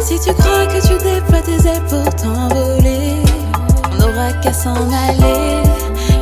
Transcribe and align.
Si 0.00 0.18
tu 0.18 0.34
crois 0.34 0.66
que 0.66 0.80
tu 0.80 0.94
déploies 1.04 1.42
tes 1.42 1.68
ailes 1.68 1.84
pour 1.88 2.14
t'envoler, 2.16 3.22
on 3.90 3.96
n'aura 3.96 4.32
qu'à 4.42 4.52
s'en 4.52 4.74
aller. 4.74 5.62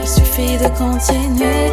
Il 0.02 0.06
suffit 0.06 0.56
de 0.58 0.68
continuer. 0.76 1.72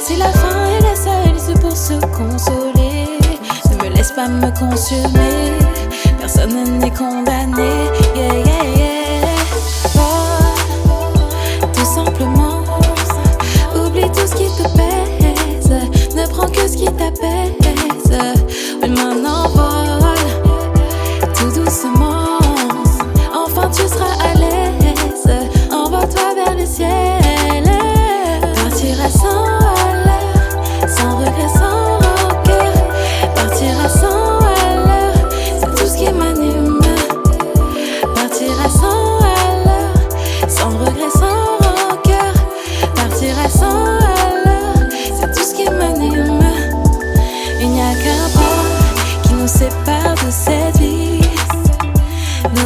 Si 0.00 0.16
la 0.16 0.30
fin 0.30 0.66
est 0.66 0.82
la 0.82 0.94
seule, 0.94 1.38
c'est 1.38 1.60
pour 1.60 1.76
se 1.76 1.94
consoler. 2.16 3.08
Ne 3.70 3.76
me 3.84 3.94
laisse 3.94 4.12
pas 4.12 4.28
me 4.28 4.50
consumer. 4.58 5.52
Personne 6.20 6.78
n'est 6.78 6.92
condamné. 6.92 7.65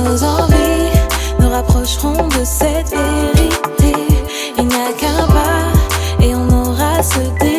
Nos 0.04 0.24
envies 0.24 0.90
nous 1.38 1.50
rapprocheront 1.50 2.28
de 2.28 2.44
cette 2.44 2.90
vérité. 2.90 3.94
Il 4.58 4.66
n'y 4.66 4.74
a 4.74 4.92
qu'un 4.98 5.26
pas 5.26 6.24
et 6.24 6.34
on 6.34 6.48
aura 6.48 7.02
ce 7.02 7.18
déclic. 7.18 7.49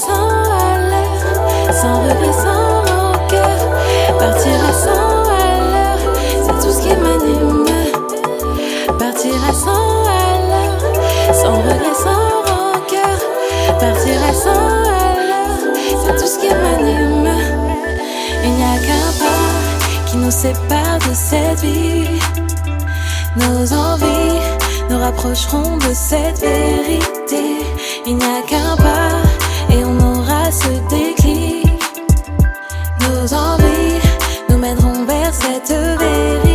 Sans 0.00 0.28
à 0.28 1.72
sans 1.72 2.00
regret, 2.00 2.32
sans 2.32 2.80
rancœur. 2.90 3.58
Partira 4.18 4.72
sans 4.72 5.22
à 5.28 5.96
c'est 6.44 6.58
tout 6.62 6.72
ce 6.72 6.80
qui 6.82 6.94
m'anime. 6.96 7.66
Partira 8.98 9.52
sans 9.52 10.04
à 10.06 11.32
sans 11.32 11.56
regret, 11.58 11.94
sans 12.04 12.30
partirai 13.78 14.34
sans 14.34 14.84
elle. 14.84 15.74
C'est 16.02 16.16
tout 16.20 16.26
ce 16.26 16.38
qui 16.38 16.48
m'anime. 16.48 17.30
Il 18.44 18.52
n'y 18.52 18.62
a 18.62 18.76
qu'un 18.86 19.10
pas 19.22 20.06
qui 20.06 20.16
nous 20.16 20.30
sépare 20.30 20.98
de 21.08 21.14
cette 21.14 21.60
vie. 21.60 22.20
Nos 23.36 23.72
envies 23.72 24.40
nous 24.88 24.98
rapprocheront 24.98 25.76
de 25.76 25.92
cette 25.94 26.40
vérité. 26.40 27.64
Il 28.06 28.16
n'y 28.16 28.24
a 28.24 28.42
qu'un 28.48 28.76
pas 28.76 29.29
à 30.50 30.52
ce. 30.52 30.80
Nos 33.04 33.34
envies 33.34 34.00
nous 34.48 34.58
mèneront 34.58 35.04
vers 35.04 35.32
cette 35.32 35.72
vérité. 35.72 36.49